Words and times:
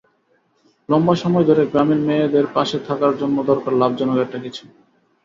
লম্বা 0.89 1.15
সময় 1.15 1.45
ধরে 1.49 1.63
গ্রামের 1.71 1.99
মেয়েদের 2.07 2.45
পাশে 2.55 2.77
থাকার 2.87 3.13
জন্য 3.21 3.37
দরকার 3.49 3.73
লাভজনক 3.81 4.17
একটা 4.17 4.37
কিছু। 4.45 4.63